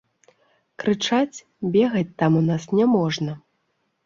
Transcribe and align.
Крычаць, 0.83 1.43
бегаць 1.75 2.09
там 2.23 2.41
у 2.41 2.43
нас 2.49 2.63
няможна. 2.79 3.39